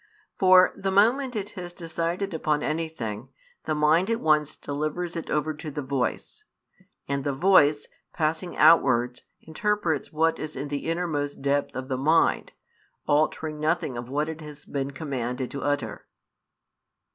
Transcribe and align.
For, 0.39 0.73
the 0.75 0.89
moment 0.89 1.35
it 1.35 1.51
has 1.51 1.73
decided 1.73 2.33
upon 2.33 2.63
anything, 2.63 3.29
the 3.65 3.75
mind 3.75 4.09
at 4.09 4.19
once 4.19 4.55
delivers 4.55 5.15
it 5.15 5.29
over 5.29 5.53
to 5.53 5.69
the 5.69 5.83
voice; 5.83 6.43
and 7.07 7.23
the 7.23 7.33
voice, 7.33 7.85
passing 8.11 8.57
outwards, 8.57 9.21
interprets 9.43 10.11
what 10.11 10.39
is 10.39 10.55
in 10.55 10.69
the 10.69 10.87
innermost 10.89 11.37
|171 11.37 11.41
depth 11.43 11.75
of 11.75 11.87
the 11.87 11.97
mind, 11.99 12.51
altering 13.05 13.59
nothing 13.59 13.95
of 13.95 14.09
what 14.09 14.27
it 14.27 14.41
has 14.41 14.65
been 14.65 14.89
commanded 14.89 15.51
to 15.51 15.61
utter. 15.61 16.07